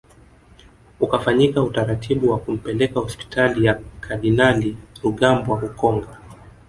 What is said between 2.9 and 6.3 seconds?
hospitali ya kardinali Rugambwa ukonga